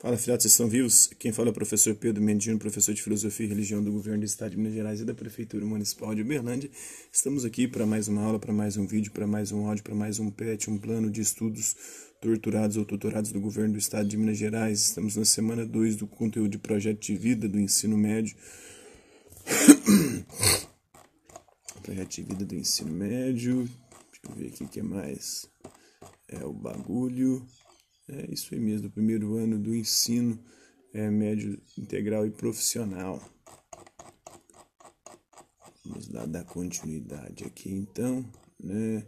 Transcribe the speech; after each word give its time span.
Fala, 0.00 0.16
filhotes, 0.16 0.44
vocês 0.44 0.54
estão 0.54 0.66
vivos? 0.66 1.10
Quem 1.18 1.30
fala 1.30 1.48
é 1.48 1.50
o 1.50 1.52
professor 1.52 1.94
Pedro 1.94 2.22
Mendino, 2.22 2.58
professor 2.58 2.94
de 2.94 3.02
Filosofia 3.02 3.44
e 3.44 3.48
Religião 3.50 3.84
do 3.84 3.92
Governo 3.92 4.20
do 4.20 4.24
Estado 4.24 4.52
de 4.52 4.56
Minas 4.56 4.72
Gerais 4.72 5.02
e 5.02 5.04
da 5.04 5.12
Prefeitura 5.12 5.66
Municipal 5.66 6.14
de 6.14 6.22
Uberlândia. 6.22 6.70
Estamos 7.12 7.44
aqui 7.44 7.68
para 7.68 7.84
mais 7.84 8.08
uma 8.08 8.22
aula, 8.22 8.38
para 8.38 8.50
mais 8.50 8.78
um 8.78 8.86
vídeo, 8.86 9.12
para 9.12 9.26
mais 9.26 9.52
um 9.52 9.68
áudio, 9.68 9.84
para 9.84 9.94
mais 9.94 10.18
um 10.18 10.30
PET, 10.30 10.70
um 10.70 10.78
plano 10.78 11.10
de 11.10 11.20
estudos 11.20 11.76
torturados 12.18 12.78
ou 12.78 12.86
tutorados 12.86 13.30
do 13.30 13.38
Governo 13.38 13.74
do 13.74 13.78
Estado 13.78 14.08
de 14.08 14.16
Minas 14.16 14.38
Gerais. 14.38 14.80
Estamos 14.80 15.16
na 15.16 15.24
semana 15.26 15.66
2 15.66 15.96
do 15.96 16.06
conteúdo 16.06 16.48
de 16.48 16.58
projeto 16.58 16.98
de 16.98 17.14
vida 17.14 17.46
do 17.46 17.60
ensino 17.60 17.98
médio. 17.98 18.34
projeto 21.82 22.08
de 22.08 22.22
vida 22.22 22.46
do 22.46 22.54
ensino 22.54 22.90
médio. 22.90 23.68
Deixa 24.10 24.30
eu 24.30 24.34
ver 24.34 24.46
aqui 24.46 24.64
o 24.64 24.68
que 24.68 24.80
mais. 24.80 25.46
É 26.26 26.42
o 26.42 26.54
bagulho. 26.54 27.46
É 28.12 28.32
isso 28.32 28.52
aí 28.54 28.60
mesmo, 28.60 28.88
do 28.88 28.90
primeiro 28.90 29.36
ano 29.36 29.58
do 29.58 29.74
ensino 29.74 30.38
é, 30.92 31.08
médio 31.10 31.60
integral 31.78 32.26
e 32.26 32.30
profissional. 32.30 33.22
Vamos 35.84 36.08
lá 36.08 36.26
dar 36.26 36.44
continuidade 36.44 37.44
aqui 37.44 37.70
então, 37.70 38.24
né? 38.58 39.06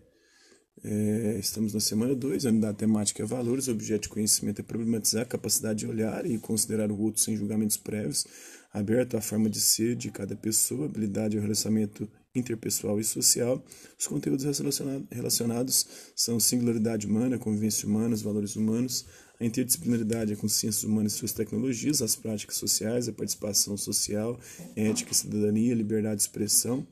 É, 0.85 1.37
estamos 1.39 1.73
na 1.73 1.81
semana 1.81 2.15
2, 2.15 2.43
da 2.61 2.73
temática 2.73 3.25
valores, 3.25 3.69
objeto 3.69 4.03
de 4.03 4.09
conhecimento 4.09 4.61
é 4.61 4.65
problematizar 4.65 5.23
a 5.23 5.27
capacidade 5.27 5.81
de 5.81 5.87
olhar 5.87 6.27
e 6.27 6.39
considerar 6.39 6.91
o 6.91 7.01
outro 7.01 7.23
sem 7.23 7.37
julgamentos 7.37 7.77
prévios, 7.77 8.27
aberto 8.73 9.17
à 9.17 9.21
forma 9.21 9.49
de 9.49 9.61
ser 9.61 9.95
de 9.95 10.11
cada 10.11 10.35
pessoa, 10.35 10.87
habilidade 10.87 11.37
ao 11.37 11.43
relacionamento 11.43 12.09
interpessoal 12.35 12.99
e 12.99 13.05
social. 13.05 13.63
Os 13.99 14.07
conteúdos 14.07 14.45
relacionados 15.11 15.87
são 16.17 16.41
singularidade 16.41 17.07
humana, 17.07 17.39
convivência 17.39 17.87
humana, 17.87 18.15
os 18.15 18.23
valores 18.23 18.57
humanos, 18.57 19.05
a 19.39 19.45
interdisciplinaridade, 19.45 20.33
a 20.33 20.37
consciência 20.37 20.89
humana 20.89 21.09
e 21.09 21.11
suas 21.11 21.33
tecnologias, 21.33 22.01
as 22.01 22.17
práticas 22.17 22.57
sociais, 22.57 23.09
a 23.09 23.13
participação 23.13 23.77
social, 23.77 24.39
ética, 24.77 25.13
cidadania, 25.13 25.75
liberdade 25.75 26.17
de 26.17 26.23
expressão. 26.23 26.87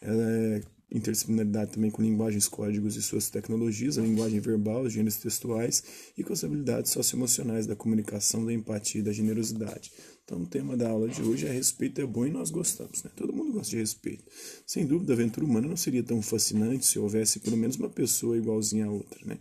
É 0.00 0.62
interdisciplinaridade 0.92 1.72
também 1.72 1.90
com 1.90 2.02
linguagens, 2.02 2.46
códigos 2.46 2.96
e 2.96 3.02
suas 3.02 3.30
tecnologias, 3.30 3.98
a 3.98 4.02
linguagem 4.02 4.40
verbal, 4.40 4.82
os 4.82 4.92
gêneros 4.92 5.16
textuais 5.16 5.82
e 6.16 6.22
com 6.22 6.32
as 6.32 6.44
habilidades 6.44 6.92
socioemocionais 6.92 7.66
da 7.66 7.74
comunicação, 7.74 8.44
da 8.44 8.52
empatia 8.52 9.00
e 9.00 9.04
da 9.04 9.12
generosidade. 9.12 9.90
Então, 10.24 10.42
o 10.42 10.46
tema 10.46 10.76
da 10.76 10.88
aula 10.88 11.08
de 11.08 11.22
hoje 11.22 11.46
é 11.46 11.50
respeito 11.50 12.00
é 12.00 12.06
bom 12.06 12.26
e 12.26 12.30
nós 12.30 12.50
gostamos, 12.50 13.02
né? 13.02 13.10
Todo 13.16 13.32
mundo 13.32 13.52
gosta 13.52 13.70
de 13.70 13.76
respeito. 13.76 14.24
Sem 14.66 14.86
dúvida, 14.86 15.12
a 15.12 15.16
aventura 15.16 15.44
humana 15.46 15.66
não 15.66 15.76
seria 15.76 16.02
tão 16.02 16.22
fascinante 16.22 16.86
se 16.86 16.98
houvesse 16.98 17.40
pelo 17.40 17.56
menos 17.56 17.76
uma 17.76 17.88
pessoa 17.88 18.36
igualzinha 18.36 18.86
à 18.86 18.90
outra, 18.90 19.18
né? 19.24 19.38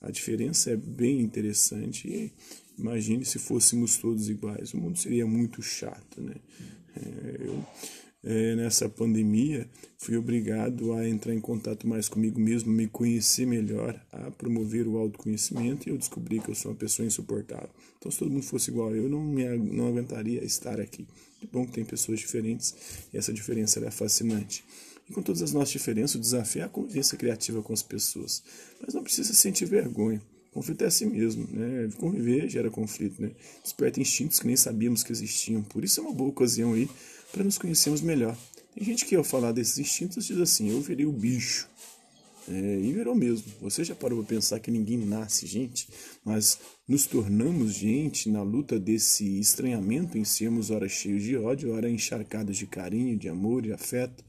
A 0.00 0.10
diferença 0.10 0.70
é 0.70 0.76
bem 0.76 1.20
interessante 1.20 2.08
e 2.08 2.32
imagine 2.78 3.24
se 3.24 3.38
fôssemos 3.38 3.96
todos 3.96 4.28
iguais. 4.28 4.74
O 4.74 4.78
mundo 4.78 4.98
seria 4.98 5.26
muito 5.26 5.62
chato, 5.62 6.20
né? 6.20 6.34
É, 6.96 7.46
eu 7.46 7.64
é, 8.24 8.56
nessa 8.56 8.88
pandemia, 8.88 9.68
fui 9.98 10.16
obrigado 10.16 10.94
a 10.94 11.06
entrar 11.06 11.34
em 11.34 11.40
contato 11.40 11.86
mais 11.86 12.08
comigo 12.08 12.40
mesmo, 12.40 12.72
me 12.72 12.88
conhecer 12.88 13.46
melhor, 13.46 14.00
a 14.10 14.30
promover 14.30 14.88
o 14.88 14.96
autoconhecimento 14.96 15.88
e 15.88 15.92
eu 15.92 15.98
descobri 15.98 16.40
que 16.40 16.50
eu 16.50 16.54
sou 16.54 16.70
uma 16.70 16.76
pessoa 16.76 17.06
insuportável. 17.06 17.68
Então, 17.98 18.10
se 18.10 18.18
todo 18.18 18.30
mundo 18.30 18.44
fosse 18.44 18.70
igual 18.70 18.94
eu, 18.94 19.08
não, 19.08 19.22
me, 19.22 19.44
não 19.58 19.88
aguentaria 19.88 20.42
estar 20.42 20.80
aqui. 20.80 21.06
Que 21.38 21.46
bom 21.46 21.66
que 21.66 21.72
tem 21.72 21.84
pessoas 21.84 22.18
diferentes 22.18 22.74
e 23.12 23.18
essa 23.18 23.32
diferença 23.32 23.78
é 23.84 23.90
fascinante. 23.90 24.64
E 25.08 25.12
com 25.12 25.20
todas 25.20 25.42
as 25.42 25.52
nossas 25.52 25.70
diferenças, 25.70 26.16
o 26.16 26.20
desafio 26.20 26.62
é 26.62 26.64
a 26.64 26.68
convivência 26.68 27.18
criativa 27.18 27.62
com 27.62 27.74
as 27.74 27.82
pessoas. 27.82 28.42
Mas 28.80 28.94
não 28.94 29.02
precisa 29.02 29.34
sentir 29.34 29.66
vergonha. 29.66 30.22
Conflito 30.50 30.82
é 30.82 30.86
assim 30.86 31.06
mesmo, 31.06 31.46
né? 31.50 31.90
Conviver 31.98 32.48
gera 32.48 32.70
conflito, 32.70 33.20
né? 33.20 33.32
Desperta 33.62 34.00
instintos 34.00 34.38
que 34.38 34.46
nem 34.46 34.56
sabíamos 34.56 35.02
que 35.02 35.12
existiam. 35.12 35.62
Por 35.62 35.84
isso 35.84 36.00
é 36.00 36.02
uma 36.02 36.12
boa 36.12 36.30
ocasião 36.30 36.72
aí 36.72 36.88
para 37.34 37.42
nos 37.42 37.58
conhecermos 37.58 38.00
melhor. 38.00 38.36
Tem 38.74 38.84
gente 38.84 39.04
que 39.04 39.16
ao 39.16 39.24
falar 39.24 39.50
desses 39.50 39.76
instintos 39.78 40.24
diz 40.24 40.38
assim, 40.38 40.70
eu 40.70 40.80
virei 40.80 41.04
o 41.04 41.12
bicho. 41.12 41.68
É, 42.46 42.78
e 42.80 42.92
virou 42.92 43.14
mesmo. 43.14 43.46
Você 43.60 43.82
já 43.82 43.94
parou 43.94 44.18
para 44.18 44.36
pensar 44.36 44.60
que 44.60 44.70
ninguém 44.70 44.98
nasce 44.98 45.46
gente, 45.46 45.88
mas 46.24 46.58
nos 46.86 47.06
tornamos 47.06 47.72
gente 47.72 48.28
na 48.28 48.42
luta 48.42 48.78
desse 48.78 49.40
estranhamento 49.40 50.16
em 50.16 50.24
sermos 50.24 50.70
ora 50.70 50.88
cheios 50.88 51.22
de 51.22 51.36
ódio, 51.36 51.72
ora 51.72 51.90
encharcados 51.90 52.56
de 52.56 52.66
carinho, 52.66 53.18
de 53.18 53.28
amor 53.28 53.66
e 53.66 53.72
afeto. 53.72 54.22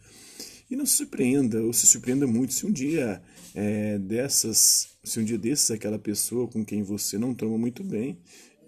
E 0.72 0.76
não 0.76 0.86
se 0.86 0.94
surpreenda, 0.94 1.62
ou 1.62 1.74
se 1.74 1.86
surpreenda 1.86 2.26
muito, 2.26 2.54
se 2.54 2.66
um 2.66 2.72
dia 2.72 3.22
é, 3.54 4.00
dessas, 4.00 4.88
se 5.04 5.20
um 5.20 5.24
dia 5.24 5.38
desses 5.38 5.70
aquela 5.70 6.00
pessoa 6.00 6.48
com 6.48 6.66
quem 6.66 6.82
você 6.82 7.20
não 7.20 7.36
toma 7.36 7.58
muito 7.58 7.84
bem, 7.84 8.18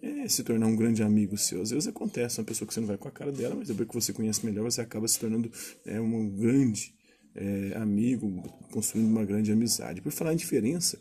é, 0.01 0.27
se 0.27 0.43
tornar 0.43 0.67
um 0.67 0.75
grande 0.75 1.03
amigo 1.03 1.37
seu. 1.37 1.61
Às 1.61 1.71
vezes 1.71 1.87
acontece, 1.87 2.39
uma 2.39 2.45
pessoa 2.45 2.67
que 2.67 2.73
você 2.73 2.79
não 2.79 2.87
vai 2.87 2.97
com 2.97 3.07
a 3.07 3.11
cara 3.11 3.31
dela, 3.31 3.55
mas 3.55 3.67
depois 3.67 3.87
que 3.87 3.95
você 3.95 4.13
conhece 4.13 4.45
melhor, 4.45 4.63
você 4.63 4.81
acaba 4.81 5.07
se 5.07 5.19
tornando 5.19 5.51
é, 5.85 5.99
um 5.99 6.29
grande 6.29 6.93
é, 7.35 7.73
amigo, 7.75 8.43
construindo 8.71 9.07
uma 9.07 9.25
grande 9.25 9.51
amizade. 9.51 10.01
Por 10.01 10.11
falar 10.11 10.33
em 10.33 10.37
diferença, 10.37 10.99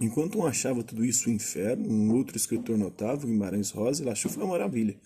enquanto 0.00 0.38
um 0.38 0.46
achava 0.46 0.82
tudo 0.82 1.04
isso 1.04 1.28
um 1.28 1.32
inferno, 1.32 1.88
um 1.88 2.14
outro 2.14 2.36
escritor 2.36 2.76
notável, 2.76 3.28
Guimarães 3.28 3.70
Rosa, 3.70 4.02
ele 4.02 4.10
achou 4.10 4.30
que 4.30 4.36
foi 4.36 4.44
uma 4.44 4.52
maravilha. 4.52 4.96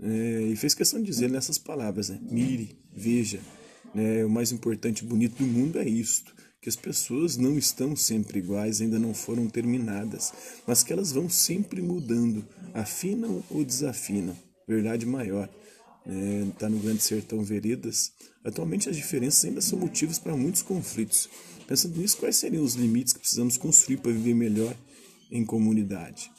É, 0.00 0.42
e 0.52 0.56
fez 0.56 0.74
questão 0.74 1.00
de 1.00 1.06
dizer 1.06 1.30
nessas 1.30 1.56
palavras, 1.56 2.10
né? 2.10 2.20
mire, 2.22 2.78
veja, 2.94 3.40
né? 3.94 4.24
o 4.26 4.28
mais 4.28 4.52
importante 4.52 5.02
e 5.02 5.06
bonito 5.06 5.36
do 5.36 5.46
mundo 5.46 5.78
é 5.78 5.88
isto 5.88 6.35
que 6.60 6.68
as 6.68 6.76
pessoas 6.76 7.36
não 7.36 7.56
estão 7.56 7.94
sempre 7.94 8.38
iguais, 8.38 8.80
ainda 8.80 8.98
não 8.98 9.14
foram 9.14 9.48
terminadas, 9.48 10.32
mas 10.66 10.82
que 10.82 10.92
elas 10.92 11.12
vão 11.12 11.28
sempre 11.28 11.80
mudando, 11.80 12.46
afinam 12.74 13.42
ou 13.50 13.64
desafinam. 13.64 14.36
Verdade 14.66 15.06
maior. 15.06 15.48
Está 16.52 16.66
é, 16.66 16.68
no 16.68 16.78
Grande 16.78 17.02
Sertão 17.02 17.42
Veredas. 17.42 18.12
Atualmente 18.44 18.88
as 18.88 18.96
diferenças 18.96 19.44
ainda 19.44 19.60
são 19.60 19.78
motivos 19.78 20.18
para 20.18 20.36
muitos 20.36 20.62
conflitos. 20.62 21.28
Pensando 21.66 21.98
nisso, 21.98 22.16
quais 22.16 22.36
seriam 22.36 22.62
os 22.62 22.74
limites 22.74 23.12
que 23.12 23.18
precisamos 23.18 23.56
construir 23.56 23.96
para 23.98 24.12
viver 24.12 24.34
melhor 24.34 24.74
em 25.30 25.44
comunidade? 25.44 26.30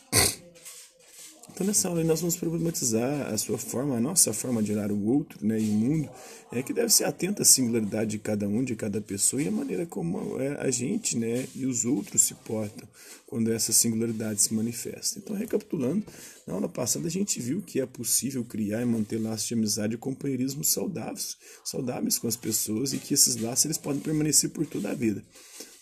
Então, 1.57 1.66
nessa 1.66 1.88
aula, 1.88 2.03
nós 2.03 2.22
vamos 2.22 2.38
problematizar 2.38 3.34
a 3.34 3.35
sua 3.35 3.57
forma, 3.57 3.97
a 3.97 4.00
nossa 4.00 4.31
forma 4.31 4.62
de 4.62 4.73
olhar 4.73 4.91
o 4.91 5.06
outro 5.07 5.44
né, 5.44 5.59
e 5.59 5.68
o 5.68 5.73
mundo, 5.73 6.07
é 6.51 6.62
que 6.62 6.72
deve 6.72 6.90
ser 6.94 7.06
atenta 7.06 7.41
à 7.41 7.45
singularidade 7.45 8.12
de 8.12 8.19
cada 8.19 8.47
um, 8.47 8.63
de 8.63 8.75
cada 8.75 9.01
pessoa 9.01 9.41
e 9.41 9.47
a 9.47 9.51
maneira 9.51 9.84
como 9.84 10.40
é, 10.40 10.50
a 10.62 10.69
gente 10.69 11.17
né, 11.17 11.47
e 11.56 11.66
os 11.66 11.84
outros 11.84 12.22
se 12.22 12.35
portam 12.35 12.88
quando 13.25 13.51
essa 13.51 13.73
singularidade 13.73 14.40
se 14.40 14.53
manifesta. 14.53 15.17
Então, 15.17 15.35
recapitulando, 15.35 16.06
na 16.46 16.53
aula 16.53 16.69
passada 16.69 17.07
a 17.07 17.09
gente 17.09 17.41
viu 17.41 17.59
que 17.63 17.81
é 17.81 17.88
possível 17.88 18.46
criar 18.46 18.84
e 18.84 18.85
manter 18.85 19.19
laços 19.19 19.47
de 19.47 19.56
amizade 19.56 19.96
e 19.96 19.97
companheirismo 19.97 20.63
saudáveis, 20.63 21.38
saudáveis 21.66 22.19
com 22.19 22.28
as 22.28 22.35
pessoas 22.35 22.94
e 22.94 23.00
que 23.00 23.16
esses 23.16 23.35
laços 23.35 23.66
eles 23.66 23.79
podem 23.79 24.00
permanecer 24.00 24.51
por 24.51 24.67
toda 24.67 24.91
a 24.91 24.94
vida. 24.94 25.23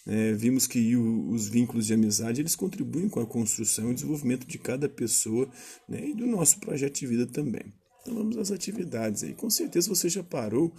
É, 0.08 0.34
vimos 0.34 0.68
que 0.68 0.96
o, 0.96 1.30
os 1.30 1.48
vínculos 1.48 1.88
de 1.88 1.94
amizade 1.94 2.42
eles 2.42 2.56
contribuem 2.56 3.10
com 3.10 3.20
a 3.20 3.26
construção 3.26 3.92
e 3.92 3.96
desenvolvimento 3.96 4.46
de 4.46 4.60
cada 4.60 4.88
pessoa 4.88 5.50
né, 5.90 6.10
e 6.10 6.14
do 6.14 6.28
nosso 6.28 6.60
projeto 6.60 7.00
de 7.00 7.08
vida 7.08 7.26
também. 7.26 7.74
Então 8.02 8.14
vamos 8.14 8.38
às 8.38 8.52
atividades 8.52 9.24
aí. 9.24 9.34
Com 9.34 9.50
certeza 9.50 9.90
você 9.90 10.08
já 10.08 10.24
parou 10.24 10.72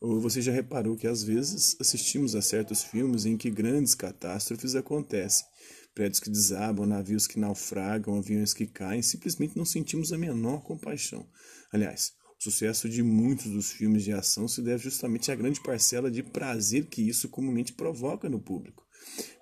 ou 0.00 0.20
você 0.20 0.42
já 0.42 0.52
reparou 0.52 0.96
que 0.96 1.06
às 1.06 1.22
vezes 1.22 1.76
assistimos 1.80 2.34
a 2.34 2.42
certos 2.42 2.84
filmes 2.84 3.24
em 3.24 3.38
que 3.38 3.50
grandes 3.50 3.94
catástrofes 3.94 4.74
acontecem. 4.74 5.46
Prédios 5.94 6.20
que 6.20 6.28
desabam, 6.28 6.84
navios 6.84 7.26
que 7.26 7.38
naufragam, 7.38 8.18
aviões 8.18 8.52
que 8.52 8.66
caem, 8.66 9.00
simplesmente 9.00 9.56
não 9.56 9.64
sentimos 9.64 10.12
a 10.12 10.18
menor 10.18 10.62
compaixão. 10.62 11.26
Aliás, 11.72 12.12
o 12.38 12.42
sucesso 12.42 12.86
de 12.88 13.02
muitos 13.02 13.50
dos 13.50 13.72
filmes 13.72 14.04
de 14.04 14.12
ação 14.12 14.46
se 14.46 14.60
deve 14.60 14.82
justamente 14.82 15.32
à 15.32 15.34
grande 15.34 15.62
parcela 15.62 16.10
de 16.10 16.22
prazer 16.22 16.86
que 16.86 17.00
isso 17.00 17.28
comumente 17.30 17.72
provoca 17.72 18.28
no 18.28 18.40
público. 18.40 18.83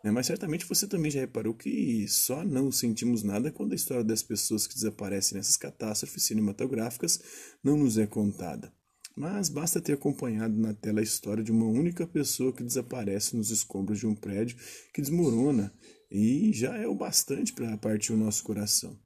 Né? 0.05 0.11
Mas 0.11 0.26
certamente 0.26 0.67
você 0.67 0.87
também 0.87 1.11
já 1.11 1.20
reparou 1.20 1.55
que 1.55 2.06
só 2.09 2.44
não 2.44 2.70
sentimos 2.70 3.23
nada 3.23 3.50
quando 3.50 3.73
a 3.73 3.76
história 3.76 4.05
das 4.05 4.23
pessoas 4.23 4.67
que 4.67 4.75
desaparecem 4.75 5.37
nessas 5.37 5.56
catástrofes 5.56 6.25
cinematográficas 6.25 7.20
não 7.62 7.76
nos 7.76 7.99
é 7.99 8.06
contada. 8.06 8.73
Mas 9.17 9.49
basta 9.49 9.81
ter 9.81 9.93
acompanhado 9.93 10.56
na 10.59 10.73
tela 10.73 11.00
a 11.00 11.03
história 11.03 11.44
de 11.44 11.53
uma 11.53 11.67
única 11.67 12.06
pessoa 12.06 12.53
que 12.53 12.62
desaparece 12.62 13.37
nos 13.37 13.50
escombros 13.50 13.99
de 13.99 14.06
um 14.06 14.14
prédio 14.14 14.56
que 14.93 15.03
desmorona 15.03 15.73
e 16.11 16.53
já 16.53 16.76
é 16.76 16.87
o 16.87 16.94
bastante 16.94 17.53
para 17.53 17.76
partir 17.76 18.12
o 18.12 18.17
nosso 18.17 18.43
coração. 18.43 18.99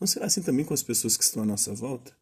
Não 0.00 0.06
será 0.06 0.26
assim 0.26 0.42
também 0.42 0.64
com 0.64 0.74
as 0.74 0.82
pessoas 0.82 1.16
que 1.16 1.24
estão 1.24 1.42
à 1.42 1.46
nossa 1.46 1.74
volta? 1.74 2.14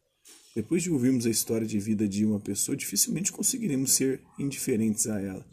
Depois 0.55 0.83
de 0.83 0.91
ouvirmos 0.91 1.25
a 1.25 1.29
história 1.29 1.65
de 1.65 1.79
vida 1.79 2.07
de 2.07 2.25
uma 2.25 2.39
pessoa, 2.39 2.75
dificilmente 2.75 3.31
conseguiremos 3.31 3.93
ser 3.93 4.21
indiferentes 4.37 5.07
a 5.07 5.21
ela. 5.21 5.45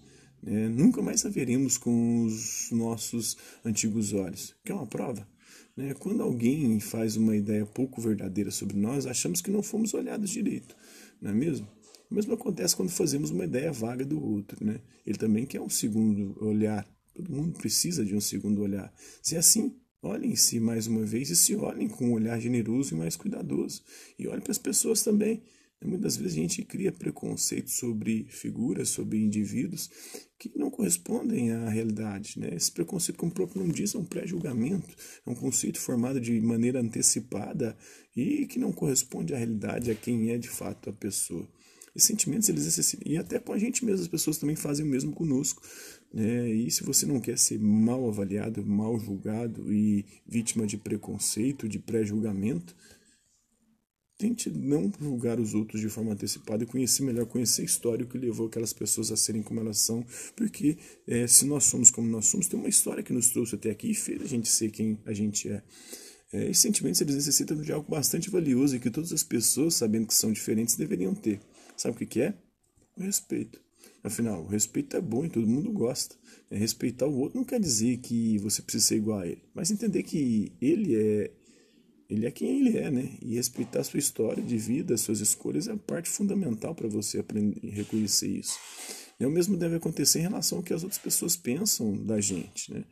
Né? 0.47 0.69
Nunca 0.69 1.03
mais 1.03 1.27
a 1.27 1.29
veremos 1.29 1.77
com 1.77 2.25
os 2.25 2.71
nossos 2.71 3.37
antigos 3.65 4.13
olhos. 4.13 4.55
Que 4.65 4.71
é 4.71 4.75
uma 4.75 4.87
prova. 4.87 5.27
Né? 5.77 5.93
Quando 5.95 6.23
alguém 6.23 6.79
faz 6.79 7.17
uma 7.17 7.37
ideia 7.37 7.67
pouco 7.67 8.01
verdadeira 8.01 8.53
sobre 8.53 8.77
nós, 8.77 9.07
achamos 9.07 9.41
que 9.41 9.51
não 9.51 9.63
fomos 9.63 9.93
olhados 9.93 10.31
direito, 10.31 10.75
não 11.21 11.33
é 11.33 11.35
mesmo? 11.35 11.69
O 12.09 12.15
mesmo 12.15 12.35
acontece 12.35 12.77
quando 12.77 12.91
fazemos 12.91 13.31
uma 13.31 13.45
ideia 13.45 13.73
vaga 13.73 14.05
do 14.05 14.25
outro. 14.25 14.65
Né? 14.65 14.81
Ele 15.05 15.19
também 15.19 15.45
quer 15.45 15.61
um 15.61 15.69
segundo 15.69 16.37
olhar. 16.41 16.87
Todo 17.13 17.33
mundo 17.33 17.59
precisa 17.59 18.05
de 18.05 18.15
um 18.15 18.21
segundo 18.21 18.63
olhar. 18.63 18.95
Se 19.21 19.35
é 19.35 19.39
assim, 19.39 19.75
Olhem-se 20.03 20.61
mais 20.61 20.87
uma 20.87 21.05
vez 21.05 21.31
e 21.31 21.37
se 21.37 21.57
olhem 21.57 21.89
com 21.89 22.07
um 22.07 22.13
olhar 22.13 22.39
generoso 22.39 22.95
e 22.95 22.97
mais 22.97 23.17
cuidadoso. 23.17 23.83
E 24.17 24.29
olhem 24.29 24.41
para 24.41 24.53
as 24.53 24.59
pessoas 24.59 25.03
também. 25.03 25.43
Muitas 25.85 26.17
vezes 26.17 26.33
a 26.33 26.41
gente 26.41 26.65
cria 26.65 26.91
preconceito 26.91 27.71
sobre 27.71 28.27
figuras, 28.31 28.89
sobre 28.89 29.23
indivíduos 29.23 29.91
que 30.39 30.51
não 30.57 30.71
correspondem 30.71 31.53
à 31.53 31.69
realidade. 31.69 32.39
Né? 32.39 32.51
Esse 32.55 32.73
preconceito, 32.73 33.19
como 33.19 33.31
o 33.31 33.35
próprio 33.35 33.61
nome 33.61 33.75
diz, 33.75 33.95
é 33.95 33.99
um 33.99 34.05
pré-julgamento, 34.05 34.95
é 35.25 35.31
um 35.31 35.35
conceito 35.35 35.79
formado 35.79 36.21
de 36.21 36.41
maneira 36.41 36.81
antecipada 36.81 37.77
e 38.17 38.47
que 38.47 38.59
não 38.59 38.73
corresponde 38.73 39.35
à 39.35 39.39
realidade, 39.39 39.91
a 39.91 39.95
quem 39.95 40.31
é 40.31 40.39
de 40.39 40.49
fato 40.49 40.89
a 40.89 40.93
pessoa. 40.93 41.47
Esses 41.95 42.09
sentimentos, 42.09 42.49
eles 42.49 42.97
e 43.07 43.17
até 43.17 43.39
com 43.39 43.53
a 43.53 43.59
gente 43.59 43.85
mesmo, 43.85 44.03
as 44.03 44.09
pessoas 44.09 44.37
também 44.37 44.57
fazem 44.57 44.85
o 44.85 44.89
mesmo 44.89 45.13
conosco. 45.13 45.63
Né? 46.13 46.51
E 46.51 46.71
se 46.71 46.83
você 46.85 47.07
não 47.07 47.21
quer 47.21 47.39
ser 47.39 47.59
mal 47.59 48.07
avaliado, 48.09 48.65
mal 48.65 48.99
julgado 48.99 49.73
e 49.73 50.05
vítima 50.27 50.67
de 50.67 50.77
preconceito, 50.77 51.69
de 51.69 51.79
pré-julgamento, 51.79 52.75
Tente 54.19 54.49
não 54.49 54.91
julgar 54.99 55.39
os 55.39 55.53
outros 55.53 55.79
de 55.79 55.91
forma 55.91 56.13
antecipada 56.13 56.65
e 56.65 56.67
conhecer 56.67 57.03
melhor, 57.03 57.27
conhecer 57.27 57.61
a 57.61 57.65
história 57.67 58.07
que 58.07 58.17
levou 58.17 58.47
aquelas 58.47 58.73
pessoas 58.73 59.13
a 59.13 59.17
serem 59.17 59.43
como 59.43 59.61
elas 59.61 59.79
são, 59.81 60.05
porque 60.35 60.79
é, 61.07 61.27
se 61.27 61.45
nós 61.45 61.65
somos 61.65 61.91
como 61.91 62.09
nós 62.09 62.27
somos, 62.27 62.47
tem 62.47 62.59
uma 62.59 62.69
história 62.69 63.03
que 63.03 63.13
nos 63.13 63.29
trouxe 63.29 63.57
até 63.57 63.71
aqui 63.71 63.91
e 63.91 63.95
fez 63.95 64.23
a 64.23 64.27
gente 64.27 64.49
ser 64.49 64.71
quem 64.71 64.99
a 65.05 65.13
gente 65.13 65.51
é. 65.51 65.63
é 66.33 66.45
esses 66.45 66.63
sentimentos 66.63 66.99
eles 67.03 67.15
necessitam 67.15 67.61
de 67.61 67.71
algo 67.71 67.91
bastante 67.91 68.31
valioso 68.31 68.75
e 68.75 68.81
que 68.81 68.91
todas 68.91 69.13
as 69.13 69.23
pessoas, 69.23 69.75
sabendo 69.75 70.07
que 70.07 70.15
são 70.15 70.33
diferentes, 70.33 70.77
deveriam 70.77 71.15
ter. 71.15 71.39
Sabe 71.77 71.95
o 71.95 71.99
que, 71.99 72.07
que 72.07 72.23
é? 72.23 72.35
O 72.97 73.03
respeito. 73.03 73.61
Afinal, 74.03 74.45
o 74.45 74.47
respeito 74.47 74.97
é 74.97 75.01
bom 75.01 75.27
e 75.27 75.29
todo 75.29 75.47
mundo 75.47 75.71
gosta. 75.73 76.17
É, 76.51 76.57
respeitar 76.57 77.07
o 77.07 77.19
outro 77.19 77.39
não 77.39 77.45
quer 77.45 77.61
dizer 77.61 77.99
que 77.99 78.39
você 78.39 78.63
precisa 78.63 78.87
ser 78.87 78.97
igual 78.97 79.19
a 79.19 79.27
ele, 79.27 79.43
mas 79.53 79.71
entender 79.71 80.05
que 80.05 80.53
ele 80.61 80.95
é 80.95 81.31
ele 82.09 82.27
é 82.27 82.31
quem 82.31 82.61
ele 82.61 82.79
é, 82.79 82.91
né? 82.91 83.17
E 83.21 83.35
respeitar 83.35 83.83
sua 83.85 83.99
história 83.99 84.43
de 84.43 84.57
vida, 84.57 84.97
suas 84.97 85.21
escolhas, 85.21 85.69
é 85.69 85.73
a 85.73 85.77
parte 85.77 86.09
fundamental 86.09 86.75
para 86.75 86.89
você 86.89 87.19
aprender 87.19 87.59
reconhecer 87.69 88.29
isso. 88.29 88.59
E 89.19 89.25
o 89.25 89.31
mesmo 89.31 89.57
deve 89.57 89.77
acontecer 89.77 90.21
em 90.21 90.23
relação 90.23 90.59
ao 90.59 90.65
que 90.65 90.75
as 90.75 90.83
outras 90.83 91.01
pessoas 91.01 91.37
pensam 91.37 91.97
da 92.05 92.21
gente, 92.21 92.73
né? 92.73 92.85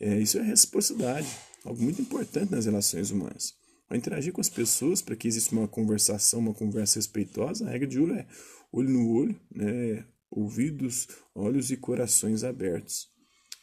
É, 0.00 0.18
isso 0.18 0.38
é 0.38 0.42
reciprocidade, 0.42 1.28
algo 1.64 1.82
muito 1.82 2.02
importante 2.02 2.50
nas 2.50 2.66
relações 2.66 3.10
humanas. 3.10 3.54
Ao 3.88 3.96
interagir 3.96 4.32
com 4.32 4.40
as 4.40 4.48
pessoas, 4.48 5.00
para 5.00 5.14
que 5.14 5.28
exista 5.28 5.54
uma 5.54 5.68
conversação, 5.68 6.40
uma 6.40 6.54
conversa 6.54 6.98
respeitosa, 6.98 7.66
a 7.66 7.70
regra 7.70 7.86
de 7.86 7.98
ouro 7.98 8.14
é 8.14 8.26
olho 8.72 8.88
no 8.88 9.10
olho, 9.10 9.40
né? 9.54 10.04
ouvidos, 10.30 11.08
olhos 11.34 11.70
e 11.70 11.76
corações 11.76 12.42
abertos. 12.42 13.08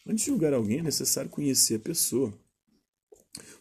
Antes 0.08 0.24
de 0.24 0.32
julgar 0.32 0.54
alguém, 0.54 0.80
é 0.80 0.84
necessário 0.84 1.30
conhecer 1.30 1.76
a 1.76 1.80
pessoa 1.80 2.34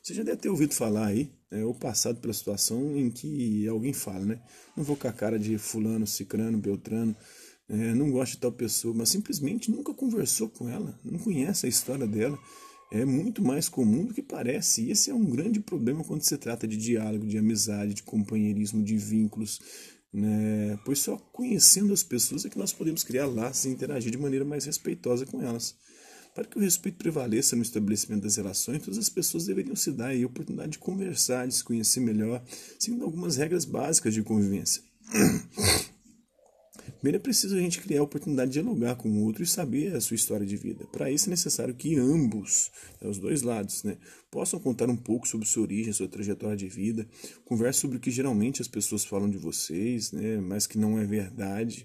você 0.02 0.14
já 0.14 0.22
deve 0.22 0.38
ter 0.38 0.48
ouvido 0.48 0.74
falar 0.74 1.06
aí, 1.06 1.30
é, 1.50 1.64
ou 1.64 1.74
passado 1.74 2.20
pela 2.20 2.32
situação 2.32 2.96
em 2.96 3.10
que 3.10 3.66
alguém 3.68 3.92
fala, 3.92 4.24
né? 4.24 4.40
Não 4.76 4.84
vou 4.84 4.96
com 4.96 5.08
a 5.08 5.12
cara 5.12 5.38
de 5.38 5.58
fulano, 5.58 6.06
cicrano, 6.06 6.58
beltrano, 6.58 7.14
é, 7.68 7.94
não 7.94 8.10
gosto 8.10 8.32
de 8.32 8.38
tal 8.38 8.52
pessoa, 8.52 8.94
mas 8.94 9.10
simplesmente 9.10 9.70
nunca 9.70 9.92
conversou 9.92 10.48
com 10.48 10.68
ela, 10.68 10.98
não 11.04 11.18
conhece 11.18 11.66
a 11.66 11.68
história 11.68 12.06
dela. 12.06 12.38
É 12.90 13.04
muito 13.04 13.44
mais 13.44 13.68
comum 13.68 14.06
do 14.06 14.14
que 14.14 14.22
parece, 14.22 14.84
e 14.84 14.90
esse 14.90 15.10
é 15.10 15.14
um 15.14 15.26
grande 15.26 15.60
problema 15.60 16.02
quando 16.02 16.22
se 16.22 16.38
trata 16.38 16.66
de 16.66 16.78
diálogo, 16.78 17.26
de 17.26 17.36
amizade, 17.36 17.92
de 17.92 18.02
companheirismo, 18.02 18.82
de 18.82 18.96
vínculos, 18.96 19.60
né? 20.10 20.78
pois 20.86 21.00
só 21.00 21.18
conhecendo 21.18 21.92
as 21.92 22.02
pessoas 22.02 22.46
é 22.46 22.48
que 22.48 22.56
nós 22.56 22.72
podemos 22.72 23.04
criar 23.04 23.26
laços 23.26 23.66
e 23.66 23.68
interagir 23.68 24.10
de 24.10 24.16
maneira 24.16 24.44
mais 24.44 24.64
respeitosa 24.64 25.26
com 25.26 25.42
elas. 25.42 25.76
Para 26.38 26.46
que 26.46 26.56
o 26.56 26.60
respeito 26.60 26.98
prevaleça 26.98 27.56
no 27.56 27.62
estabelecimento 27.62 28.22
das 28.22 28.36
relações, 28.36 28.84
todas 28.84 28.96
as 28.96 29.08
pessoas 29.08 29.46
deveriam 29.46 29.74
se 29.74 29.90
dar 29.90 30.14
a 30.14 30.24
oportunidade 30.24 30.70
de 30.70 30.78
conversar, 30.78 31.48
de 31.48 31.54
se 31.56 31.64
conhecer 31.64 31.98
melhor, 31.98 32.40
seguindo 32.78 33.04
algumas 33.04 33.36
regras 33.36 33.64
básicas 33.64 34.14
de 34.14 34.22
convivência. 34.22 34.80
Primeiro 37.00 37.16
é 37.16 37.18
preciso 37.18 37.56
a 37.56 37.58
gente 37.58 37.80
criar 37.80 37.98
a 37.98 38.04
oportunidade 38.04 38.52
de 38.52 38.60
dialogar 38.60 38.94
com 38.94 39.08
o 39.08 39.24
outro 39.24 39.42
e 39.42 39.46
saber 39.48 39.96
a 39.96 40.00
sua 40.00 40.14
história 40.14 40.46
de 40.46 40.56
vida. 40.56 40.86
Para 40.92 41.10
isso 41.10 41.28
é 41.28 41.30
necessário 41.30 41.74
que 41.74 41.96
ambos, 41.96 42.70
né, 43.02 43.08
os 43.08 43.18
dois 43.18 43.42
lados, 43.42 43.82
né, 43.82 43.96
possam 44.30 44.60
contar 44.60 44.88
um 44.88 44.96
pouco 44.96 45.26
sobre 45.26 45.44
sua 45.44 45.64
origem, 45.64 45.92
sua 45.92 46.06
trajetória 46.06 46.56
de 46.56 46.68
vida, 46.68 47.04
converse 47.44 47.80
sobre 47.80 47.96
o 47.96 48.00
que 48.00 48.12
geralmente 48.12 48.62
as 48.62 48.68
pessoas 48.68 49.04
falam 49.04 49.28
de 49.28 49.38
vocês, 49.38 50.12
né, 50.12 50.36
mas 50.36 50.68
que 50.68 50.78
não 50.78 51.00
é 51.00 51.04
verdade. 51.04 51.84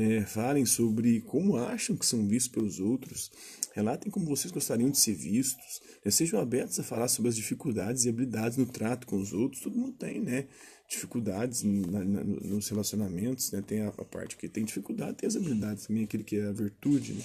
É, 0.00 0.20
falem 0.20 0.64
sobre 0.64 1.22
como 1.22 1.56
acham 1.56 1.96
que 1.96 2.06
são 2.06 2.24
vistos 2.24 2.52
pelos 2.52 2.78
outros, 2.78 3.32
relatem 3.72 4.12
como 4.12 4.26
vocês 4.26 4.52
gostariam 4.52 4.90
de 4.90 4.96
ser 4.96 5.14
vistos, 5.14 5.82
né? 6.04 6.10
sejam 6.12 6.38
abertos 6.38 6.78
a 6.78 6.84
falar 6.84 7.08
sobre 7.08 7.30
as 7.30 7.34
dificuldades 7.34 8.04
e 8.04 8.08
habilidades 8.08 8.56
no 8.56 8.64
trato 8.64 9.08
com 9.08 9.16
os 9.16 9.32
outros. 9.32 9.60
Todo 9.60 9.76
mundo 9.76 9.96
tem, 9.98 10.20
né? 10.20 10.46
Dificuldades 10.88 11.64
na, 11.64 12.04
na, 12.04 12.22
nos 12.22 12.68
relacionamentos, 12.68 13.50
né? 13.50 13.60
Tem 13.60 13.80
a, 13.80 13.88
a, 13.88 14.04
parte 14.04 14.36
que 14.36 14.48
tem 14.48 14.64
dificuldade, 14.64 15.16
tem 15.16 15.26
as 15.26 15.34
habilidades 15.34 15.88
também, 15.88 16.04
aquele 16.04 16.22
que 16.22 16.36
é 16.36 16.46
a 16.46 16.52
virtude, 16.52 17.14
né? 17.14 17.24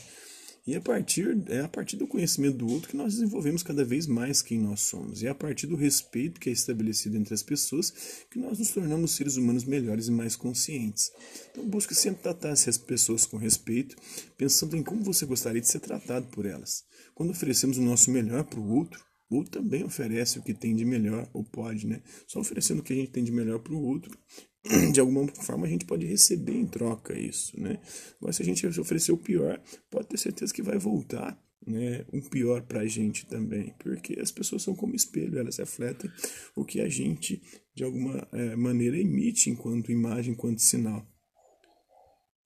E 0.65 0.75
a 0.75 0.81
partir, 0.81 1.37
é 1.49 1.59
a 1.59 1.67
partir 1.67 1.97
do 1.97 2.07
conhecimento 2.07 2.57
do 2.57 2.69
outro 2.69 2.87
que 2.87 2.95
nós 2.95 3.15
desenvolvemos 3.15 3.61
cada 3.61 3.83
vez 3.83 4.07
mais 4.07 4.41
quem 4.41 4.59
nós 4.59 4.79
somos. 4.79 5.21
E 5.21 5.27
é 5.27 5.29
a 5.29 5.35
partir 5.35 5.67
do 5.67 5.75
respeito 5.75 6.39
que 6.39 6.49
é 6.49 6.53
estabelecido 6.53 7.17
entre 7.17 7.33
as 7.33 7.43
pessoas 7.43 7.91
que 8.31 8.39
nós 8.39 8.59
nos 8.59 8.69
tornamos 8.69 9.11
seres 9.11 9.35
humanos 9.35 9.65
melhores 9.65 10.07
e 10.07 10.11
mais 10.11 10.37
conscientes. 10.37 11.11
Então 11.51 11.67
busque 11.67 11.93
sempre 11.93 12.23
tratar 12.23 12.49
essas 12.49 12.77
pessoas 12.77 13.25
com 13.25 13.35
respeito, 13.35 13.97
pensando 14.37 14.77
em 14.77 14.83
como 14.83 15.03
você 15.03 15.25
gostaria 15.25 15.59
de 15.59 15.67
ser 15.67 15.81
tratado 15.81 16.27
por 16.27 16.45
elas. 16.45 16.85
Quando 17.13 17.31
oferecemos 17.31 17.77
o 17.77 17.81
nosso 17.81 18.09
melhor 18.09 18.45
para 18.45 18.59
o 18.59 18.73
outro, 18.73 19.03
o 19.29 19.37
outro 19.37 19.59
também 19.59 19.83
oferece 19.83 20.39
o 20.39 20.43
que 20.43 20.53
tem 20.53 20.75
de 20.75 20.85
melhor, 20.85 21.29
ou 21.33 21.43
pode, 21.43 21.87
né? 21.87 22.01
Só 22.25 22.39
oferecendo 22.39 22.79
o 22.79 22.83
que 22.83 22.93
a 22.93 22.95
gente 22.95 23.11
tem 23.11 23.23
de 23.23 23.31
melhor 23.31 23.59
para 23.59 23.73
o 23.73 23.83
outro, 23.83 24.17
de 24.93 24.99
alguma 24.99 25.27
forma 25.27 25.65
a 25.65 25.69
gente 25.69 25.85
pode 25.85 26.05
receber 26.05 26.55
em 26.55 26.65
troca 26.65 27.17
isso, 27.17 27.59
né? 27.59 27.79
Agora, 28.17 28.33
se 28.33 28.41
a 28.41 28.45
gente 28.45 28.65
oferecer 28.79 29.11
o 29.11 29.17
pior, 29.17 29.61
pode 29.89 30.07
ter 30.07 30.17
certeza 30.17 30.53
que 30.53 30.61
vai 30.61 30.77
voltar 30.77 31.37
né, 31.65 32.05
um 32.11 32.21
pior 32.21 32.61
para 32.63 32.81
a 32.81 32.87
gente 32.87 33.25
também, 33.25 33.73
porque 33.79 34.19
as 34.19 34.31
pessoas 34.31 34.61
são 34.61 34.75
como 34.75 34.95
espelho, 34.95 35.39
elas 35.39 35.57
refletem 35.57 36.11
o 36.55 36.65
que 36.65 36.81
a 36.81 36.89
gente, 36.89 37.41
de 37.73 37.83
alguma 37.83 38.27
é, 38.31 38.55
maneira, 38.55 38.97
emite 38.97 39.49
enquanto 39.49 39.91
imagem, 39.91 40.33
enquanto 40.33 40.59
sinal. 40.59 41.07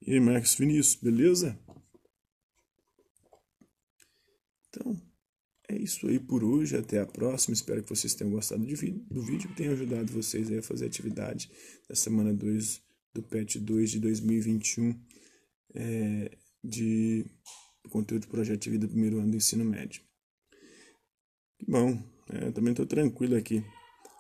E 0.02 0.14
aí, 0.14 0.20
Marcos 0.20 0.56
Vinícius, 0.56 0.96
beleza? 0.96 1.60
Então, 4.70 5.02
é 5.78 5.82
isso 5.82 6.08
aí 6.08 6.20
por 6.20 6.44
hoje. 6.44 6.76
Até 6.76 7.00
a 7.00 7.06
próxima. 7.06 7.54
Espero 7.54 7.84
que 7.84 7.90
vocês 7.90 8.14
tenham 8.14 8.32
gostado 8.32 8.66
do 8.66 9.22
vídeo, 9.22 9.50
tenha 9.56 9.72
ajudado 9.72 10.12
vocês 10.12 10.52
a 10.52 10.62
fazer 10.62 10.86
atividade 10.88 11.50
da 11.88 11.96
semana 11.96 12.34
2 12.34 12.82
do 13.14 13.24
PET 13.24 13.60
2 13.60 13.92
de 13.92 14.00
2021 14.00 15.00
é, 15.74 16.38
de 16.64 17.26
conteúdo 17.90 18.24
do 18.24 18.28
projeto 18.28 18.62
de 18.62 18.70
vida 18.70 18.88
do 18.88 18.92
primeiro 18.92 19.20
ano 19.20 19.32
do 19.32 19.38
ensino 19.38 19.64
médio. 19.64 20.02
Que 21.58 21.66
bom, 21.70 21.98
é, 22.30 22.52
também 22.52 22.72
estou 22.72 22.86
tranquilo 22.86 23.36
aqui. 23.36 23.64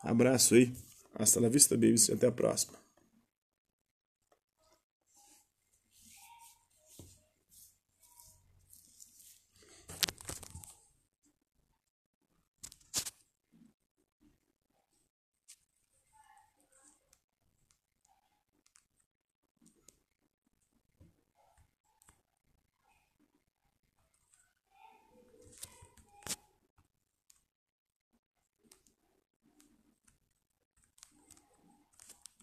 Abraço 0.03 0.55
aí. 0.55 0.73
Hasta 1.13 1.39
la 1.39 1.49
vista, 1.49 1.75
babies. 1.75 2.09
Até 2.09 2.27
a 2.27 2.31
próxima. 2.31 2.86